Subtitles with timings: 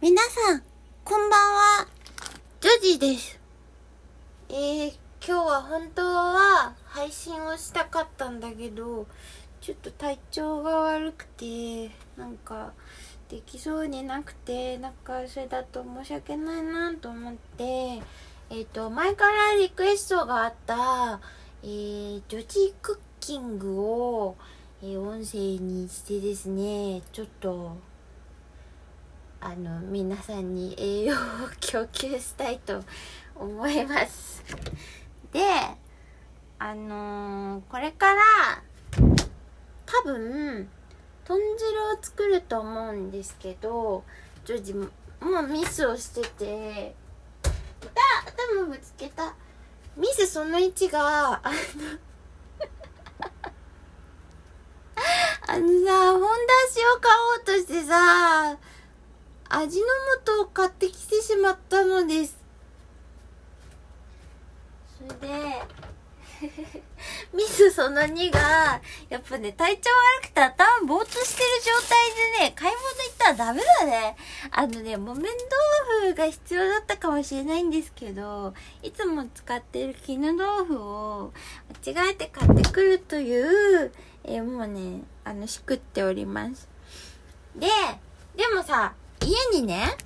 [0.00, 0.62] 皆さん、
[1.02, 1.88] こんばんは。
[2.60, 3.40] ジョジです。
[4.48, 4.88] えー、
[5.20, 9.08] 今日は本当は配信をしたかったんだけど、
[9.60, 12.74] ちょっと体調が悪くて、なんか、
[13.28, 18.00] できそうになくて、なんかそれだと申し訳ないなと思って、
[18.50, 21.18] えっ、と、前からリクエストがあった、
[21.64, 24.36] えー、ジョジクッキングを、
[24.80, 27.76] えー音声にしてですね、ちょっと、
[29.40, 31.16] あの皆さんに栄養を
[31.60, 32.82] 供給したいと
[33.36, 34.42] 思います。
[35.32, 35.40] で
[36.58, 38.22] あのーこれから
[39.86, 40.68] 多分
[41.24, 44.02] 豚汁を作ると思うんですけど
[44.44, 44.86] ジョージも
[45.20, 46.94] もうミスをしてて
[47.42, 48.02] いた
[48.62, 49.34] 頭ぶつけた。
[49.96, 51.50] ミスその1があの
[55.50, 56.20] あのさ、本
[56.66, 58.56] 出しを買おうとしてさ、
[59.50, 59.86] 味の
[60.24, 62.36] 素を買ってきてしまったのです。
[64.98, 65.62] それで、
[67.32, 74.16] ミスその2が、やっぱね、体調悪くて頭ぼーっとしてる状態でね、買い物行ったらダメだね。
[74.50, 75.32] あのね、木綿
[76.00, 81.32] 豆腐が必要だったかもしれないんですけど、いつも使ってる絹豆腐を
[81.86, 83.92] 間違えて買ってくるという、
[84.24, 86.68] えもうね、あの、しくっております。
[87.56, 87.66] で、
[88.36, 89.96] でもさ、家にね、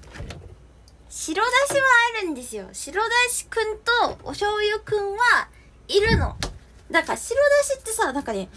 [1.08, 1.82] 白だしは
[2.20, 2.68] あるんですよ。
[2.72, 5.48] 白だしくんとお醤油くんは
[5.88, 6.36] いるの。
[6.90, 8.48] だから白だしってさ、なんかね、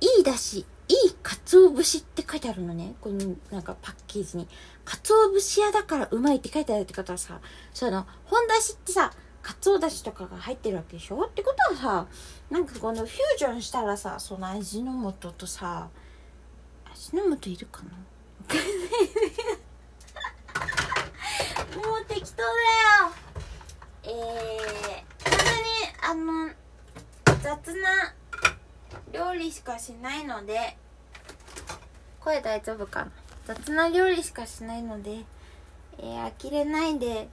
[0.00, 2.94] いいだし、いい鰹節って書いてあるのね。
[3.00, 4.48] このなんかパッケージに。
[4.84, 7.40] 鰹節屋だからうまいって書いてあるってことはさ、
[7.72, 9.12] その、本だしってさ、
[9.42, 11.22] 鰹だしとかが入ってるわけでしょ？
[11.22, 12.06] ってことはさ、
[12.50, 15.88] なんかこのフュージョンしたらさ、その味の素とさ、
[16.92, 17.90] 味の素いるかな？
[21.76, 22.54] もう適当だよ。
[24.04, 24.12] えー、
[25.30, 25.72] 本当に
[26.02, 26.50] あの
[27.42, 28.14] 雑な
[29.12, 30.76] 料理しかしないので
[32.20, 33.10] 声大丈夫かな？
[33.46, 35.24] 雑な料理しかしないので、
[35.98, 37.28] えー、呆れないで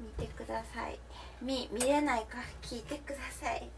[0.00, 0.98] 見てください。
[1.42, 3.68] 見見れないか聞いてください。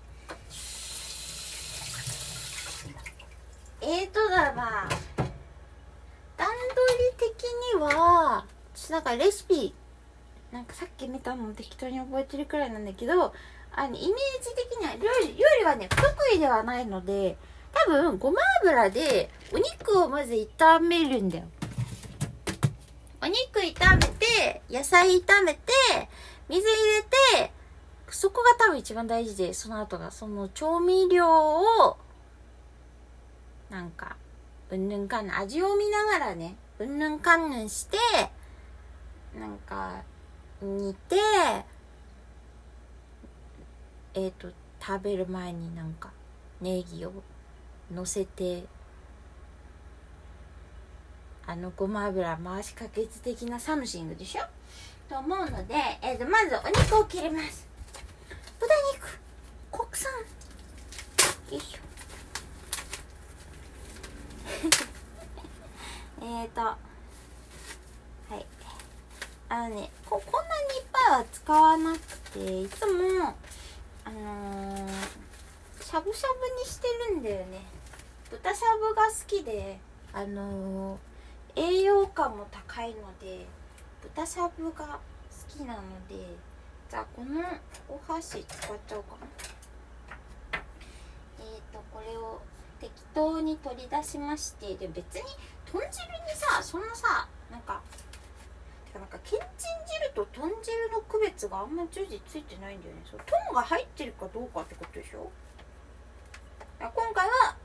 [3.80, 4.88] えーとだな
[6.36, 6.54] 段取
[6.98, 7.44] り的
[7.74, 8.44] には
[8.74, 9.74] ちょっとなんかレシピ
[10.52, 13.32] なんかさっき見たのを適当に覚えてるくらいなんだけど
[13.74, 17.38] あのイメージ的には料理料理はね不得意ではないので
[17.72, 21.44] 多分ごま油でお肉をまず炒めるんだよ。
[23.22, 25.60] お肉炒めて野菜炒めて
[26.48, 26.66] 水入
[27.36, 27.52] れて
[28.10, 31.96] そこが多分一番大事でその後がその調味料を
[33.70, 34.16] なんか
[34.70, 37.96] うんぬんかんぬん味を見ながらねうんぬんかんぬんして
[39.38, 40.02] なんか
[40.62, 41.16] 煮て
[44.14, 44.48] えっ、と
[44.80, 46.12] 食べる前になんか
[46.60, 47.12] ネギを
[47.92, 48.64] 乗せて
[51.46, 54.42] あのごま油回しかけず的な something でしょ？
[55.08, 57.66] と思うので、えー、とまずお肉を切ります。
[58.60, 59.18] 豚肉
[59.72, 60.12] 国産。
[61.50, 61.78] よいしょ。
[66.24, 66.91] えーと
[69.52, 71.98] あのねここんなにいっぱいは使わなく
[72.30, 73.34] ていつも
[74.02, 74.88] あのー、
[75.78, 77.60] しゃぶしゃぶにしてるんだよね。
[78.30, 79.78] 豚しゃぶが好きで
[80.14, 83.44] あのー、栄養価も高いので
[84.00, 86.14] 豚しゃぶが好きなので
[86.88, 87.42] じゃあこの
[87.90, 90.62] お箸使っちゃおうかな。
[91.40, 92.40] えーとこれを
[92.80, 95.22] 適当に取り出しましてで別に
[95.70, 97.82] 豚汁にさそんなさなんか
[98.98, 99.46] なんかけんちん
[99.86, 103.02] 汁と豚汁の区別があんま常時ついてないんだよね。
[103.10, 105.30] そう豚が入ってるかどうかってことでしょ？
[106.78, 107.56] 今回は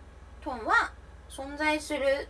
[0.42, 0.92] 豚は
[1.30, 2.28] 存在する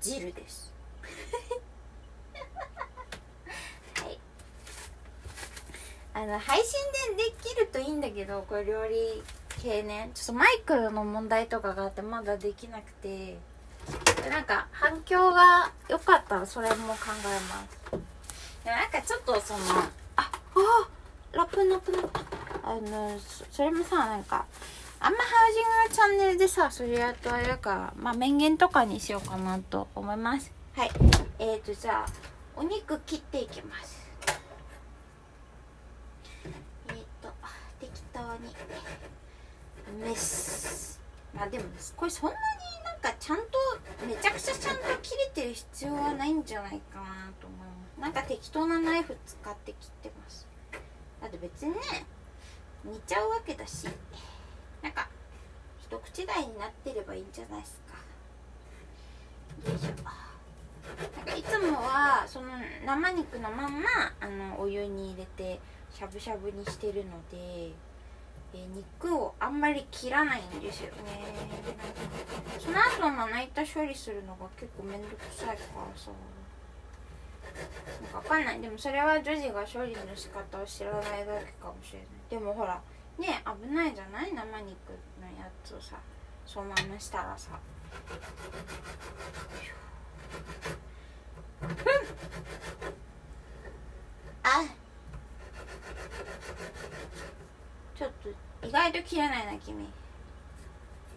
[0.00, 0.72] 汁です。
[4.02, 4.20] はい。
[6.14, 6.72] あの配信
[7.16, 9.22] でできるといいんだけどこれ料理
[9.62, 10.10] 系ね。
[10.14, 13.38] ちょっとマイクの問題とかがあってまだできなくて。
[14.30, 18.04] なんか反響が良かったらそれも考えます。
[18.64, 19.60] でもなんかちょっとその
[20.16, 20.30] ああ
[21.32, 21.92] ラップラップ
[22.62, 24.46] あのそそれもさなんか
[25.00, 30.52] あんまハウジングのチャンネルでさそれやるとあれだからまあ面言とかにしようかなと思います。
[30.76, 30.90] はい。
[31.38, 32.12] えーとじゃあ
[32.54, 34.00] お肉切っていきます。
[36.88, 37.32] えーと
[37.80, 38.54] 適当に。
[40.00, 41.00] メス。
[41.34, 41.64] まあでも
[41.96, 42.36] これそんなに
[43.02, 43.44] かちゃんと
[44.06, 50.46] めちゃくちゃちゃんと切れてる必要はないんじゃないかなと思いますなんか適当なナイフ使って切ってます。
[51.20, 51.78] だって別にね
[52.84, 53.86] 煮ちゃうわけだし
[54.82, 55.08] なんか
[55.80, 59.70] 一口大になってればいいんじゃないですか。
[59.70, 59.86] よいしょ。
[61.16, 62.48] なんかいつもはその
[62.84, 63.88] 生肉のまんま
[64.20, 65.60] あのお湯に入れて
[65.94, 67.70] しゃぶしゃぶにしてるので、
[68.54, 71.00] えー肉をあんまり切らないんですよね。
[72.58, 75.58] その後まな板処理するのが結構めんどくさいから
[75.96, 76.10] さ。
[78.02, 78.60] なんかわかんない。
[78.60, 82.08] でもそれは女児が処理の仕方を知らないだけかもしれない。
[82.30, 82.80] でもほら
[83.18, 84.76] ね危ないじゃない生肉
[85.20, 85.96] のやつをさ
[86.46, 87.58] そのまましたらさ。
[94.44, 94.64] あ
[97.96, 98.10] ちょっ
[98.60, 99.84] と意外と切れないな君。
[99.84, 99.86] い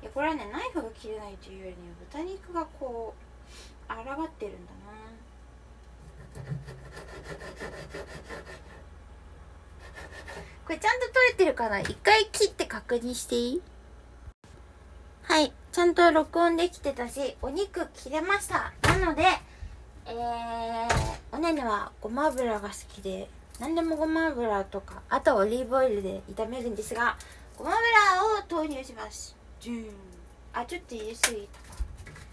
[0.04, 1.78] やこれはねナイフが切れないというよりね
[2.12, 4.78] 豚肉がこう抗ってるんだな。
[10.66, 11.80] これちゃんと取れてるかな？
[11.80, 13.62] 一回切って確認していい？
[15.24, 18.74] はいちゃんと録音できてたしお肉切れました。
[18.84, 19.24] なので
[20.08, 20.88] えー、
[21.32, 23.28] おねねはごま油が好きで
[23.60, 27.18] 何でもごま油とかあとはオリーブオイルで炒めるんですが
[27.58, 27.80] ごま油
[28.40, 29.36] を投入します。
[29.60, 29.94] ジューン。
[30.54, 31.48] あちょっと入れすぎ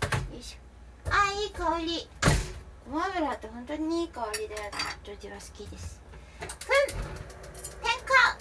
[0.01, 0.17] たか。
[0.17, 1.11] よいしょ。
[1.11, 2.09] あいい香り。
[2.91, 6.01] ごま油って本当にいい香りだよなジョージは好きです。
[6.41, 6.99] ふん点
[8.05, 8.39] 火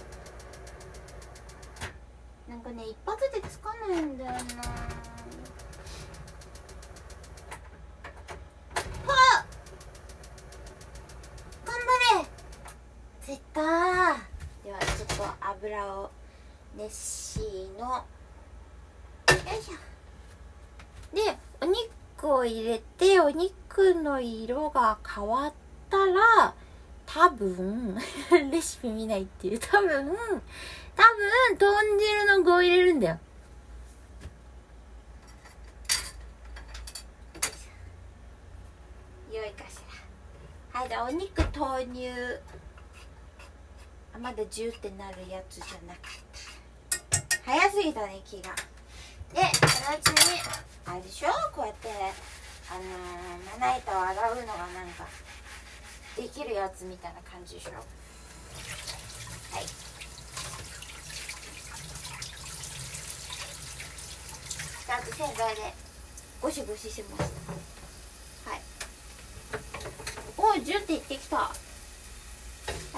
[2.50, 4.38] なんかね一発でつかないんだよな。
[11.64, 12.26] 頑張れ。
[13.22, 16.12] ついたではちょっと油を
[16.76, 17.40] 熱し
[17.78, 17.88] の。
[17.88, 18.06] よ
[19.60, 21.16] いしょ。
[21.16, 25.54] でお肉を入れてお肉の色が変わっ
[25.90, 26.54] たら
[27.06, 27.98] 多分
[28.52, 29.60] レシピ見ないっていう。
[29.60, 30.08] 多分
[30.96, 33.20] 多分豚汁の具を入れるんだよ。
[39.32, 39.80] よいかし
[40.74, 40.80] ら。
[40.80, 42.42] はいじゃあお肉投入。
[44.14, 46.31] あまだジューってなるやつじゃなかった
[47.52, 48.56] 早すぎたね気が。
[49.36, 50.40] でそのうちに
[50.86, 51.28] あれでしょ？
[51.54, 51.90] こうやって
[52.72, 55.06] あのー、まな板を洗うのがなんか
[56.16, 57.72] できるやつみたいな感じでしょ？
[57.74, 57.82] は
[59.60, 59.66] い。
[64.88, 65.74] ちゃんと洗剤で
[66.42, 67.34] ゴシゴシします。
[68.48, 68.62] はい。
[70.38, 71.38] おおジュっていってきた。
[71.42, 71.52] あ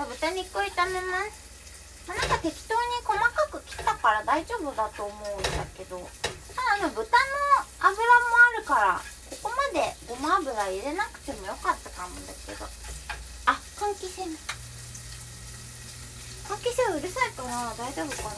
[0.05, 3.42] 豚肉を炒めます、あ、なんか適当に細か
[3.85, 5.97] だから大丈夫だと思うんだけど
[6.55, 7.09] ただの豚の
[7.79, 7.99] 油も
[8.55, 12.65] あるからここまでごま油入れなくてもよかったかもだけど。
[13.45, 14.37] あ換気扇。
[16.47, 18.35] 換気扇うるさいかな大丈夫かな。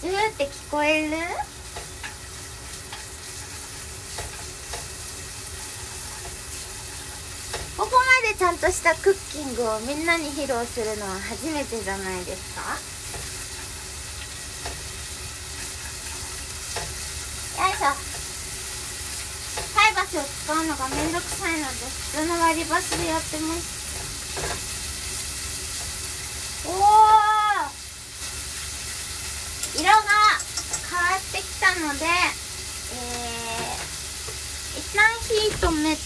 [0.00, 1.16] ずーって聞こえる
[7.76, 12.64] ここまでちゃんとしたクッキングをみんなに披露するのは初めてじゃないですか？
[17.62, 17.92] よいしょ。
[19.76, 23.84] 菜箸を使うのがめんどくさいので普通の割り箸でやってます
[26.66, 26.72] おお
[29.78, 29.92] 色が
[30.90, 32.06] 変わってきたので
[32.94, 35.28] えー、一旦火
[35.66, 36.02] 止めて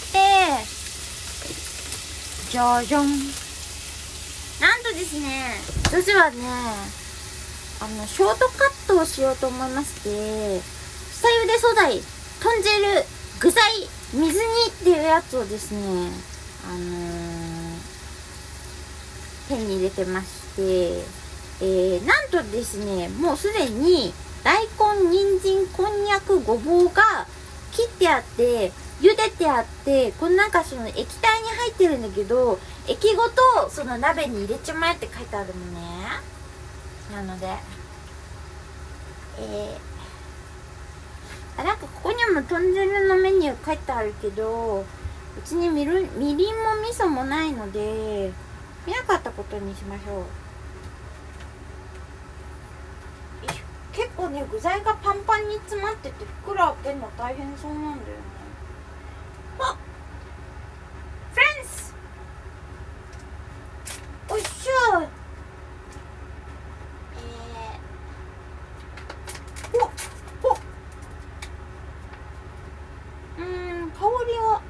[2.59, 3.07] じゃじゃん。
[3.07, 5.55] なんとですね
[5.93, 6.37] 女子はね
[7.79, 12.01] あのショートカットをしようと思いまして下茹で素材
[12.41, 13.05] 豚汁
[13.39, 13.63] 具材
[14.11, 16.11] 水煮っていうやつをですね
[16.65, 17.77] あのー、
[19.47, 21.05] 手に入れてまして
[21.61, 24.13] えー、なんとですねもうすでに
[24.43, 27.25] 大根人参こんにゃくごぼうが
[27.71, 35.79] 切ってあって茹でてあってこのなんかその液体に入ってるんだけど液ごとその鍋に入れちまえって書いてあるのね。
[37.13, 37.47] なので
[39.41, 44.85] えー、あなんかここにも豚汁のメニュー書いてあるけどう
[45.45, 48.31] ちにみるみりんも味噌もないので
[48.85, 50.23] 見なかったことにしましょう。
[53.93, 58.28] 結構ね具材がパンパンに詰まってて袋開けるの大変そうなんだよね。
[59.59, 59.77] あ
[61.33, 61.93] フレンズ
[64.29, 65.01] おいしょ
[67.15, 69.85] えー、お
[70.49, 70.57] お。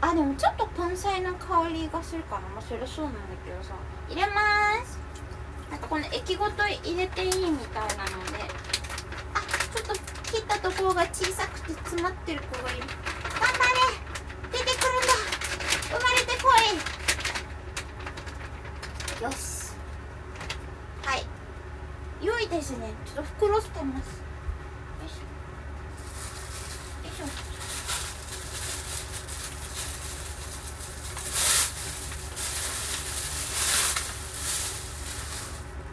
[0.01, 2.48] あでもちょっと根菜の香りがするかな。
[2.50, 3.74] まあそりゃそうなんだけどさ。
[4.08, 4.98] 入れます。
[5.69, 8.39] なんかこの液ごと入れていいみたいなので。
[9.34, 9.39] あ
[9.74, 9.93] ちょっと
[10.31, 12.89] 切ったところが小さくて詰まってる子がいる頑
[13.39, 13.79] 張れ
[14.51, 15.13] 出てくるんだ
[15.89, 16.50] 生まれてこ
[19.20, 19.74] いよし
[21.03, 21.25] はい
[22.22, 24.20] 良いですねちょっと袋捨てます。
[24.20, 25.24] よいしょ。
[27.08, 27.26] よいしょ。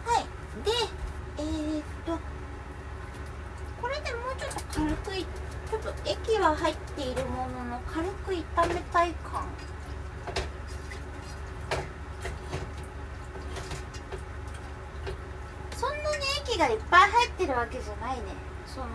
[0.04, 0.24] はい。
[0.64, 0.70] で
[1.38, 2.18] えー、っと
[3.80, 9.46] これでもうちょっと軽くいちょっと液は入っているものの軽く炒めたい感
[15.76, 15.90] そん
[16.58, 18.24] がいっぱい入ってるわけじゃないね。
[18.66, 18.86] その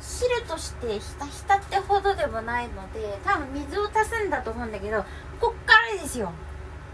[0.00, 5.04] 汁としてひたひたってほどでもないので多分水を足すんだと思うんだけど
[5.40, 6.32] こっからですよ。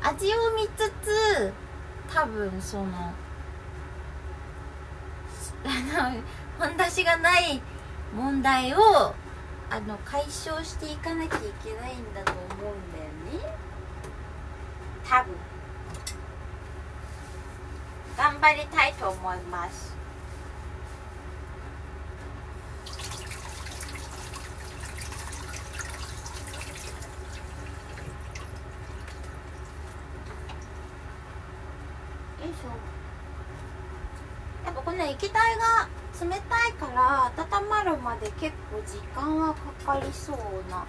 [0.03, 1.53] 味を見つつ
[2.13, 3.13] 多分その
[5.65, 6.23] あの
[6.59, 7.61] 本出しがない
[8.15, 9.15] 問題を
[9.69, 13.57] あの解消していかなきゃいけないんだと思うんだよね。
[15.09, 15.56] 多分。
[18.17, 19.95] 頑張りたいと思います。
[32.41, 32.69] よいしょ。
[34.65, 35.89] やっぱこの液体が
[36.21, 39.61] 冷たいから温まるまで結構時間はか
[39.99, 40.37] かりそう
[40.71, 40.87] な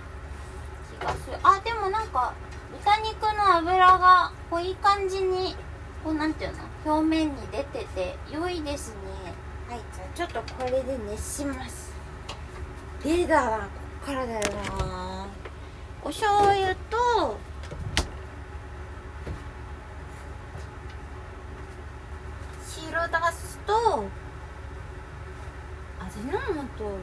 [0.89, 1.37] 気がする。
[1.43, 2.33] あでもなんか
[2.71, 5.55] 豚肉の脂がこういい感じに
[6.07, 6.51] こうなんていう
[6.85, 8.95] の表面に出てて良いですね。
[9.67, 9.81] はい
[10.15, 11.91] じゃあちょっとこれで熱します。
[13.03, 13.63] でだなこ
[14.03, 14.39] っからだよ
[14.79, 15.27] な。
[16.01, 17.37] お醤油と
[22.65, 24.05] 白だすと
[25.99, 26.99] 味の素。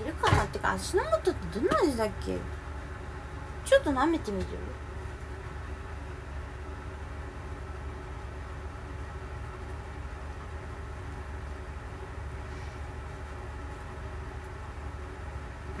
[0.00, 0.44] いるかな？
[0.44, 2.38] ってか味の素ってどんな味だっけ？
[3.64, 4.46] ちょっと舐めてみる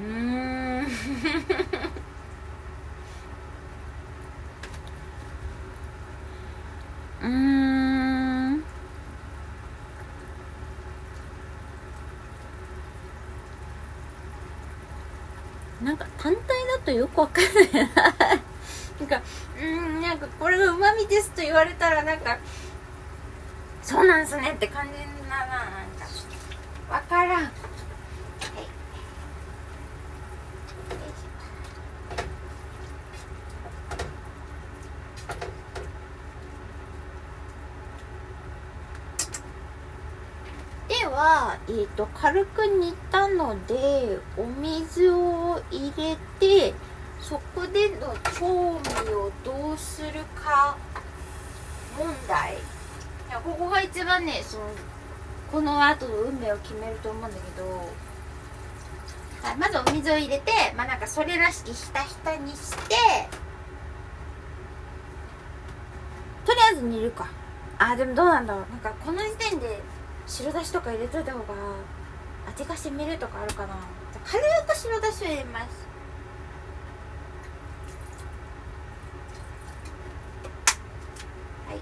[0.00, 0.84] ーん
[7.20, 8.64] うーん
[15.82, 16.44] なんか単体だ
[16.88, 17.72] とよくわかんない。
[17.72, 19.22] ななんか
[19.60, 22.38] うんなんかこれがうまみですと言われたらなんか
[23.82, 24.92] そうなんすねって感じ
[25.28, 26.06] だななんか。
[26.90, 27.52] わからん。
[40.88, 43.07] では、えー、と軽く煮た
[43.38, 46.74] のでお水を入れて
[47.20, 50.76] そこでの調味をどうするか
[51.96, 52.54] 問題。
[52.54, 54.64] いやここが一番ねその
[55.52, 57.68] この後の運命を決めると思うんだけど
[59.42, 62.94] はいまずお水を入れてまあなんかそれらしきひたひたにして
[66.44, 67.28] とりあえず煮るか。
[67.78, 68.62] あーでもどうなんだろう。
[68.70, 69.80] なんかこの時点で
[70.26, 71.44] 白だしとか入れといた方が
[72.48, 73.76] 味が染みるとかあるかな。
[74.24, 75.86] 軽く白だしを入れます。
[81.68, 81.80] はい。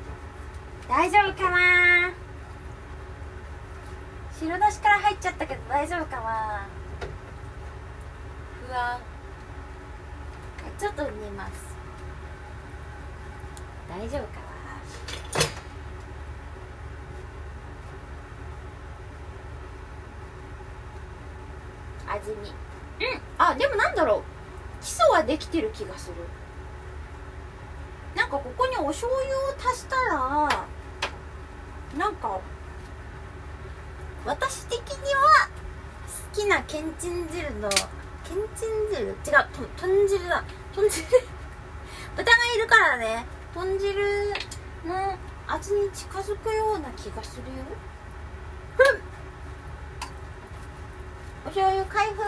[0.89, 2.13] 大丈夫かな？
[4.39, 6.69] 白だしから入っちゃったけど大丈夫かな？
[8.69, 8.81] 不安。
[8.81, 9.01] はい
[10.79, 11.77] ちょっと煮ます。
[13.89, 14.46] 大丈夫かな？
[22.17, 23.21] 味見うん。
[23.39, 24.23] あでもなんだろ
[24.81, 24.83] う。
[24.83, 26.15] 基礎はできてる気がする。
[28.15, 30.67] なんかここにお醤油を足したら
[31.99, 32.41] なんか
[34.25, 35.49] 私的には
[36.33, 39.03] 好きなけんちん汁のけんちん汁？
[39.03, 39.15] 違う
[39.53, 40.45] と豚汁だ。
[40.75, 41.07] 豚汁？
[42.17, 43.27] 豚がいるからね。
[43.55, 44.33] 豚汁
[44.85, 47.65] の味に近づくような気がするよ
[51.57, 52.21] 醤油開封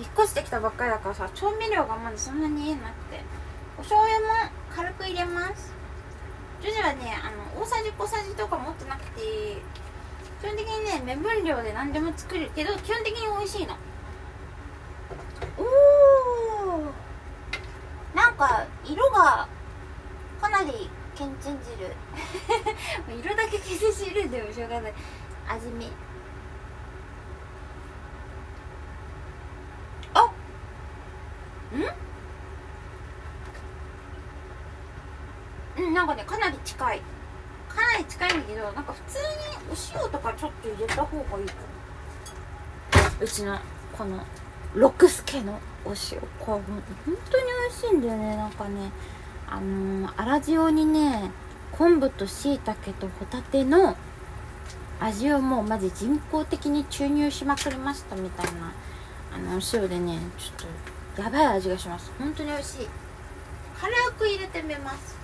[0.00, 3.22] 引っ越してきたばっかりだからさ調味料がまだそんなに家なくて。
[3.76, 4.26] お醤油も
[4.74, 5.72] 軽く入れます。
[6.60, 9.20] ジュジはねあの大さじ小さじとか持ってなくて
[10.40, 13.76] 基本的にね目分量で何でも作るけど基本的に美味しいの。
[15.58, 18.16] おー。
[18.16, 19.46] なんか色が
[20.40, 21.94] かなりけんちん汁。
[23.22, 24.94] 色だけけんちん汁でもしょうがない。
[25.48, 25.92] 味見。
[35.76, 35.94] うん？
[35.94, 37.02] なんかねかなり近い。
[37.68, 39.24] かなり近いんだけどなんか普通に
[39.68, 43.02] お塩とかちょっと入れた方がいいかな。
[43.20, 43.58] うちの
[43.96, 44.24] この
[44.74, 46.20] 六助のお塩。
[46.38, 46.62] これ本
[47.30, 48.36] 当に美味しいんだよね。
[48.36, 48.92] なんかね
[49.48, 51.30] あのー、粗塩にね
[51.72, 53.96] 昆布としいたけとホタテの
[55.00, 58.72] 味をもうマジ人工的に注入しまくりましたみたいな
[59.34, 60.66] あのお塩でねちょっと
[61.18, 62.10] やばい味がします。
[62.18, 62.88] 本当に美味しい。
[63.80, 65.16] 軽く入れてみます。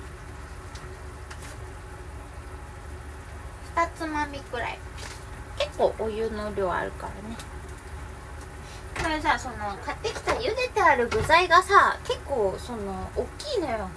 [3.75, 4.79] 2つまみくらい。
[5.59, 7.37] 結構お湯の量あるからね。
[9.03, 13.89] これさその買ってきた茹でてある具材がさ結構その大きいのよ。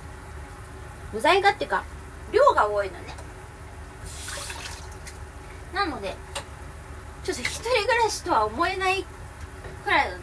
[1.14, 1.84] 具材がっていうか
[2.32, 3.16] 量が多いのね。
[5.74, 6.16] なので
[7.24, 9.06] ちょっと一人暮らしとは思えない
[9.84, 10.18] くらいの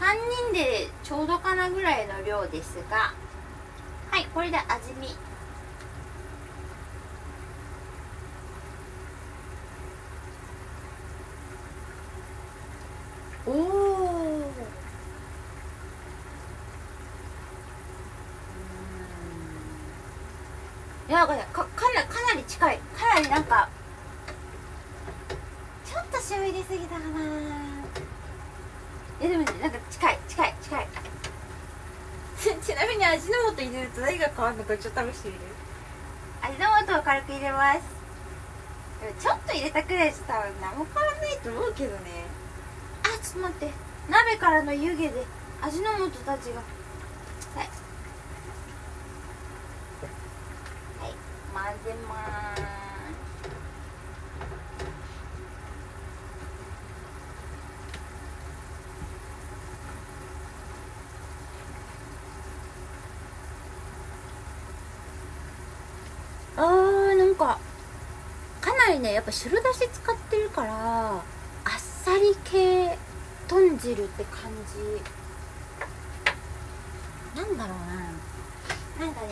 [0.00, 3.12] 3人でちょうどかなぐらいの量ですが
[4.10, 5.08] はいこれで味見。
[13.46, 14.50] おお
[21.08, 22.78] いやこれかかなかなり近い。
[22.96, 23.68] かなりなんか
[25.84, 27.60] ちょっと塩入れすぎたかな。
[29.20, 30.86] えでもねなんか近い近い近い
[32.62, 35.40] ちなみに味の素入れると何が変わるのかちょっと試してみる？
[36.42, 37.80] 味の素を軽く入れます。
[39.18, 42.24] ちょっと入れたくらいじゃ多分何も変わらないと思うけどね。
[43.02, 43.72] あちょっと待って。
[44.08, 45.24] 鍋からの湯気で
[45.62, 46.60] 味の素たちが。
[46.60, 47.68] はい。
[51.00, 51.14] はい。
[51.52, 52.62] 混ぜます
[66.56, 67.58] あーなんか
[68.60, 71.22] かなりねやっぱ白だし使ってるからあっ
[71.78, 72.98] さり系
[73.48, 74.52] 豚汁って感
[77.34, 77.40] じ。
[77.40, 77.78] なんだろう
[79.00, 79.06] な。
[79.06, 79.28] なんかね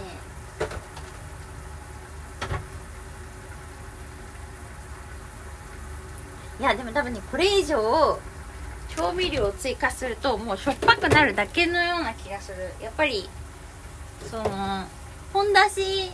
[6.59, 8.19] いやでも多分ねこれ以上
[8.97, 12.73] 調味料を追加するともうしょっぱくなるだけのような気がする。
[12.81, 13.29] やっぱり
[14.31, 14.87] その
[15.33, 16.11] 本だし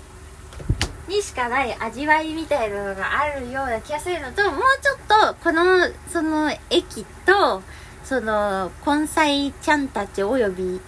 [1.09, 7.62] にしかない味わいみたいなのがあるような気がするのと、もうちょっと、この、その、駅と、
[8.05, 10.81] その、根菜ちゃんたちおよび、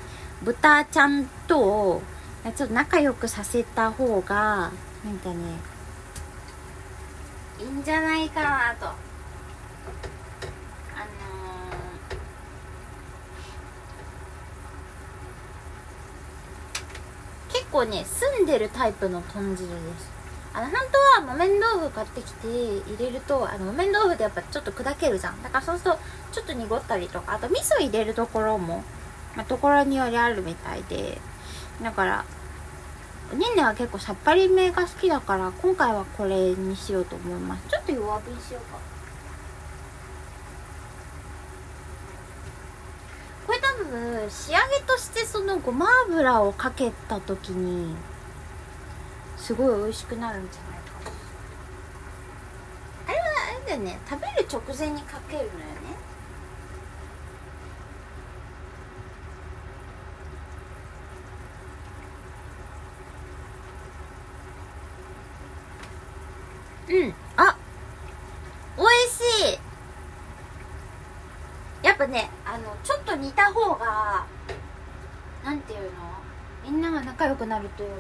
[0.43, 2.03] 豚ちゃんと、
[2.57, 4.71] ちょっと仲良くさせた方が、
[5.05, 5.37] なんかね、
[7.59, 8.87] いいんじゃないかなと。
[8.87, 20.11] あのー、結構ね、澄んでるタイプの豚汁です。
[20.55, 20.75] あの、本
[21.21, 25.43] 当は木綿豆腐買ってきて入れると、あの、木綿豆腐ってやっぱちょっと砕けるじゃん。
[25.43, 25.99] だからそうすると、
[26.33, 28.83] ちょっと濁ったりとか、あと味噌入れるところも、
[29.37, 31.19] まあ、ところによりあるみたいで、
[31.83, 32.25] だから、
[33.35, 37.69] ニンネは結構さっぱりめが好きだから、今回はこれにしようと思います。
[37.69, 38.79] ちょっと弱火にしようか。
[43.47, 47.97] これ多分、仕上げとしてそのごま油をかけた時に、
[49.37, 51.17] すごい美味しくなるんじゃないかな。
[53.09, 53.25] あれは
[53.57, 53.99] あれだよね。
[54.09, 55.97] 食べる直前にかけるのよね。
[66.89, 67.57] うんあ
[68.77, 69.59] 美味しい
[71.83, 74.25] やっぱねあのちょっと煮た方が
[75.45, 75.89] なんていうの
[76.65, 77.97] みんなが仲良くなるというか。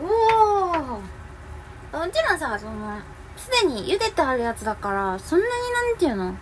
[0.00, 2.98] おおもちろんさその
[3.36, 5.52] すでに茹でてあるやつだからそんなに
[5.90, 6.34] なんていうの？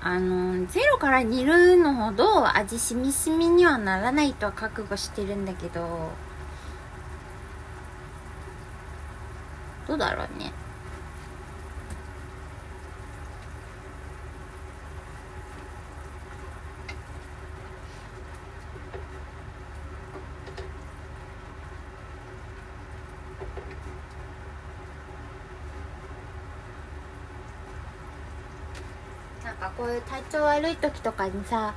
[0.00, 6.10] あのゼロから煮るのほど味しみしみにはならないとは覚悟してるんだけど。
[9.88, 10.52] どうだろうね
[29.42, 31.74] あかこういう体調悪い時とかにさ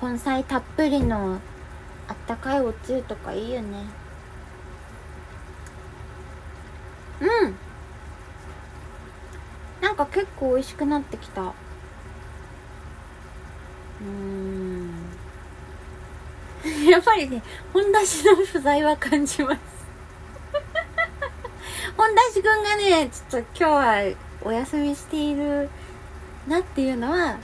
[0.00, 1.38] 根菜たっぷりの
[2.08, 3.84] あったかいおつゆとかいいよね。
[7.20, 7.54] うん。
[9.80, 11.52] なんか結構美味しくなってきた。
[14.00, 14.90] うん。
[16.90, 19.58] やっぱりね本田氏の不在は感じます。
[21.96, 25.70] 本田氏くんがねちょっと今日はお休みしている
[26.48, 27.36] なっていうのは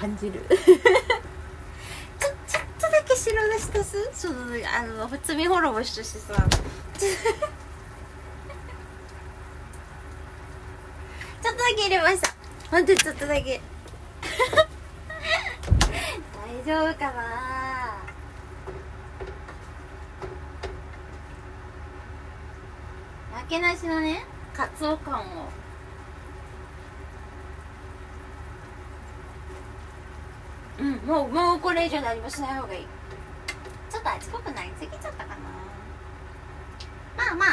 [0.00, 0.40] 感じる。
[0.48, 0.56] ちょ
[2.46, 4.10] ちょっとだけ白出し足す？
[4.14, 6.32] そのあの罪滅ぼしとしてさ。
[6.96, 12.34] ちょっとだけ入れました。
[12.70, 13.60] ほんとちょっとだけ。
[16.64, 17.22] 大丈夫かな？
[23.36, 25.59] なけなしのねカツオ感を。
[30.80, 32.86] うんもうもうこれ以上何もしない方がいい。
[33.90, 35.36] ちょっと味濃くなりすぎちゃったかな。
[37.16, 37.44] まあま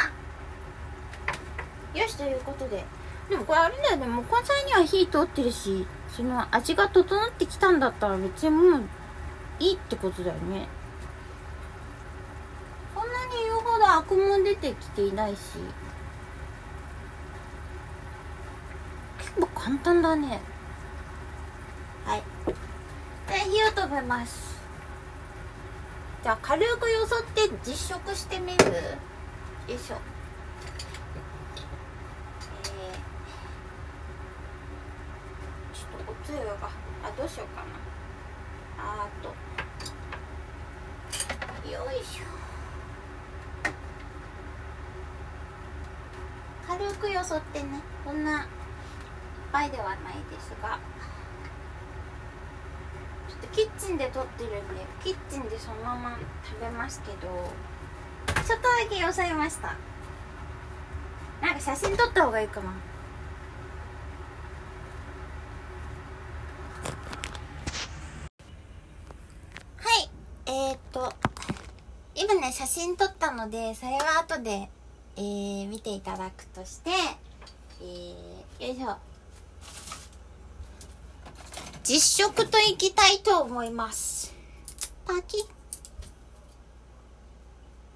[1.94, 1.98] あ。
[1.98, 2.84] よしということで。
[3.28, 5.86] でもこれあれだよねもう根菜には火通ってるし
[6.16, 8.82] その味が整ってきたんだったら別にもう
[9.60, 10.66] いいってことだよね。
[12.94, 15.58] そんなに言うほどアクも出てきていないし。
[19.18, 20.40] 結構簡単だね。
[22.06, 22.22] はい。
[22.46, 22.54] で
[23.34, 24.58] 火を止めます。
[26.22, 28.64] じゃあ軽くよそって実食してみる？
[28.64, 28.72] よ
[29.68, 29.96] いしょ。
[32.64, 36.54] えー、ちょっとおつゆが
[37.04, 37.68] あどうしようかな。
[38.78, 39.28] あーと。
[41.70, 42.24] よいしょ。
[46.66, 47.80] 軽くよそってね。
[48.04, 48.46] こんないっ
[49.52, 49.96] ぱいではない
[50.30, 50.78] ですが。
[53.58, 54.60] キッチンで撮ってるんで
[55.02, 57.26] キッチンでそのまま食べますけど
[58.46, 59.74] ちょっとだけよそいました。
[61.42, 62.68] なんか写真撮った方がいいかな。
[62.68, 62.74] は
[70.04, 70.08] い。
[70.46, 71.12] えー、っと
[72.14, 74.70] 今ね写真撮ったのでそれは後で、
[75.16, 76.90] えー、見ていただくとして
[77.80, 78.96] えー、よいしょ。
[81.88, 84.34] 実食といきたいと思います。
[85.06, 85.38] パキ。
[85.38, 85.40] ッ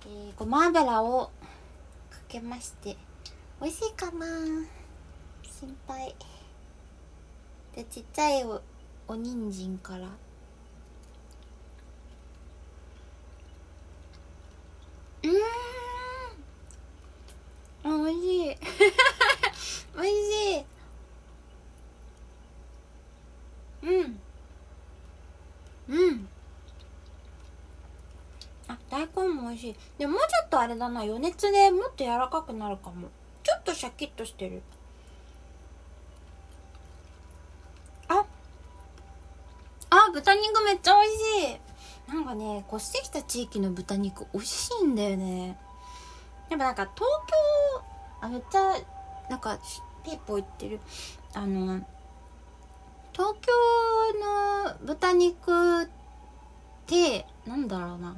[0.07, 1.31] えー、ごま油を
[2.09, 2.97] かけまして。
[3.61, 4.27] 美味しいかな？
[5.43, 6.17] 心配。
[7.77, 8.63] でちっちゃいお
[9.09, 10.07] お人参から。
[15.23, 15.29] うー
[17.91, 18.03] ん。
[18.03, 18.57] あ美味しい。
[19.95, 20.65] 美味しい
[23.83, 24.21] うん。
[25.88, 26.29] うん。
[28.68, 29.77] あ大根も美味しい。
[29.99, 33.09] でもうちょっとあれだな余熱でもっと柔らかくなるかも。
[33.42, 34.62] ちょっとシャキッとしてる。
[38.09, 38.25] あ。
[39.90, 41.16] あ豚肉めっちゃ美味
[41.51, 41.61] しい。
[42.14, 45.59] なんかね越してきた地域の豚肉美味しいんだよね。
[46.51, 47.85] やっぱなんか東京
[48.21, 48.75] あめっちゃ
[49.29, 49.59] なんか
[50.05, 50.81] ピーポー言ってる。
[51.35, 51.85] あの
[53.12, 53.53] 東京
[54.72, 55.88] の豚肉っ
[56.87, 57.98] てなんだろうな。
[57.98, 58.16] なん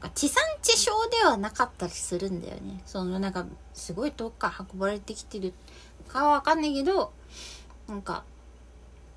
[0.00, 2.82] か地産地消ではなかったりするんだよね。
[2.86, 5.52] そのなんかすごい遠くから運ばれてきてる
[6.08, 7.12] かはわかんないけど
[7.88, 8.24] なんか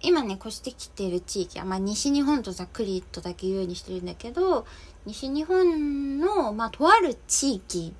[0.01, 4.65] 今ね越してきてる地域は、まあ、西日本とざっくりとだけ言うようにしてるんだけど
[5.05, 7.93] 西日本の、まあ、とある地域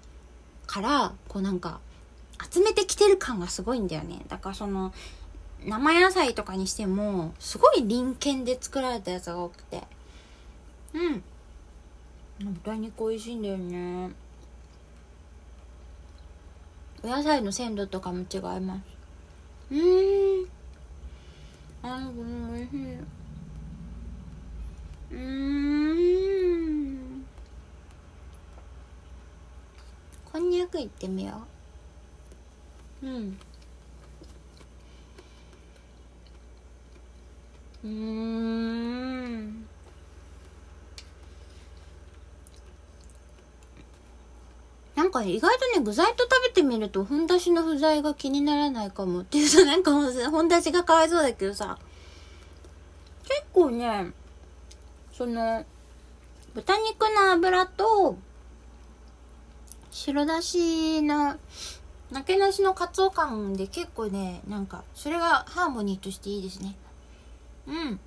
[0.68, 1.80] からこうなんか
[2.52, 4.22] 集めてきてる感がすごいんだよね。
[4.28, 4.94] だからその
[5.66, 9.82] 生野菜とかにしてもすごい臨検で作られたやつが多くて。
[10.94, 11.24] うん。
[12.40, 14.12] 豚肉美味しいんだよね。
[17.04, 18.82] お野菜の鮮度とかも違います。
[19.72, 20.48] うーん。
[21.82, 22.96] あーこれ美味しい。
[25.12, 25.18] うー
[25.94, 27.26] ん。
[30.32, 31.42] こんにゃくいってみよ
[33.02, 33.08] う。
[33.08, 33.40] うん。
[37.86, 39.66] うん。
[44.96, 51.78] なんか意外とね具材と食べてみるとふんだしの不在が気にならないかもっていうとなんかもうふんだしがかわいそうだけどさ。
[53.24, 54.12] 結構ね
[55.12, 55.64] その
[56.54, 58.18] 豚肉の脂と
[59.92, 61.36] 白だしの
[62.12, 66.76] なけなしのカツオ感で結構ねなんかそれがハーモニーとしていいですね。
[67.68, 68.00] うん。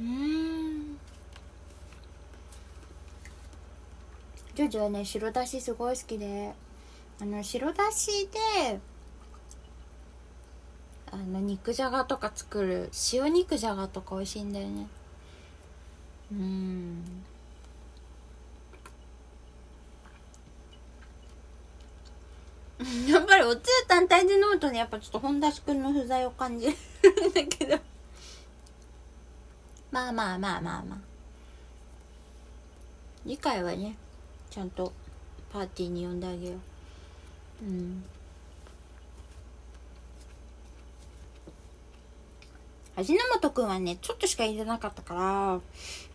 [0.00, 0.98] うん。
[4.54, 6.54] ジョージはね白だしすごい好きで。
[7.18, 8.78] あの白だしで
[11.10, 14.86] あの肉じゃがとか作る塩肉じゃがとか美味しいんだよね。
[16.30, 17.15] うん。
[23.46, 27.78] おつゆ単体で飲むとねやっぱちょっと本田しくんの不在を感じるんだけど。
[29.90, 30.98] まあまあまあまあまあ。
[33.24, 33.96] 次回はね
[34.50, 34.92] ちゃんと
[35.52, 36.54] パーティーに呼んであげよ
[37.62, 37.64] う。
[37.64, 38.04] うん。
[42.96, 45.60] 味の素くんはねちょっとしか入れなかったか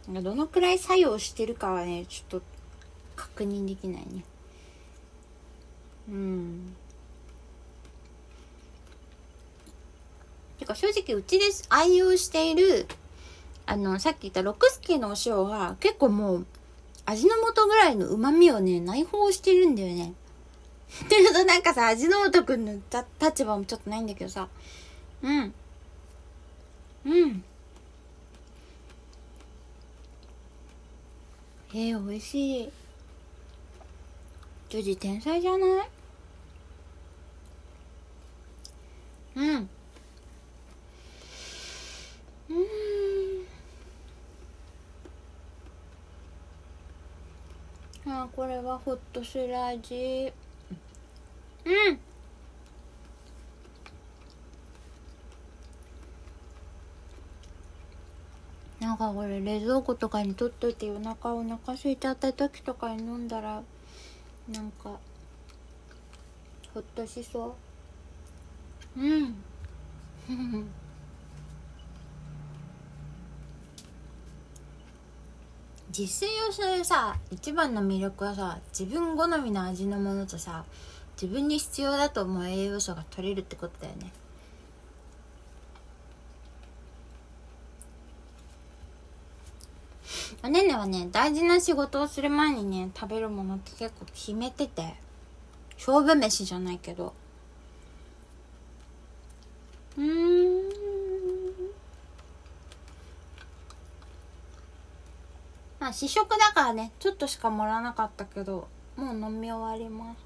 [0.08, 2.46] らどのくらい作用してるかはねちょっと
[3.16, 4.24] 確認できないね。
[6.10, 6.76] うん。
[10.74, 12.88] か正直うちで愛用している
[13.66, 16.46] あのさっき言った六助のお塩は結構もう
[17.06, 20.14] 味の素ぐらいの旨味をね内包してるんだよね。
[21.06, 22.80] っていうとなんかさ味の素くんの
[23.22, 24.48] 立場もちょっとないんだけどさ。
[25.22, 25.54] うん。
[27.06, 27.44] うん。
[31.74, 32.72] えー、美味しい。
[34.70, 35.88] ジョジ天才じゃない？
[39.36, 39.70] うん。
[48.06, 48.14] うん。
[48.14, 50.34] あこれはホッとする味
[51.66, 52.00] うん。
[58.80, 63.62] なんかこれ冷蔵庫とかに取っといて夜中お腹空いちゃった時とかに飲んだら
[64.50, 65.00] なんか
[66.74, 67.56] ほっとしそ
[68.98, 69.02] う。
[69.02, 69.36] うん。
[75.98, 80.64] 自炊をするさ一番の魅力はさ自分好みの味のものとさ
[81.22, 84.12] 自分に必要だと思う栄養素が取れるってことだよね。
[90.44, 94.96] おねねはね大事な仕事をする前にね食べるものって結構決めてて
[95.78, 97.14] 勝負飯じゃないけど。
[99.98, 100.91] うん。
[105.82, 110.18] まあ試食だからねちょっとしか盛らなかったけどもう飲み終わります。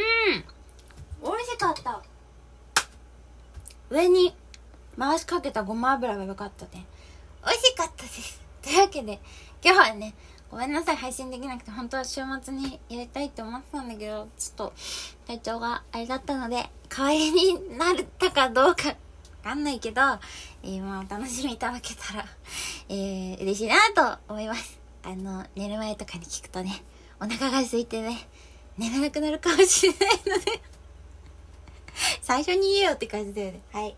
[1.51, 2.01] しかった。
[3.91, 4.37] 上に
[4.97, 6.87] 回しかけたごま油が良かったね。
[7.45, 8.41] 美味しかったです。
[8.63, 9.19] というわけで
[9.65, 10.15] 今日はね
[10.55, 14.73] ごめんなさい配信できなくて本当は週末にやりたいって思ってたんだけどちょっと
[15.27, 18.95] 体調があれだったので代わりになったかどうかわ
[19.43, 20.01] かんないけど、
[20.63, 22.25] えー、まあお楽しみいただけたら、
[22.89, 26.85] えー、嬉しいなと思いますあの寝る前とかに聞くとね
[27.21, 28.29] お腹が空いてね
[28.79, 30.61] 寝れなくなるかもしれないので
[32.23, 33.61] 最初に言えよって感じだよね。
[33.73, 33.97] はい。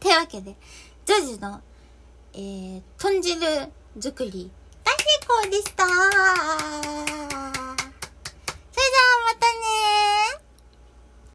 [0.00, 0.54] てわけで、
[1.04, 1.60] ジョージの、
[2.32, 3.38] えー、豚汁
[3.98, 4.50] 作り、
[4.84, 5.86] 大成功でした。
[5.86, 6.10] それじゃ
[8.52, 9.56] あまたね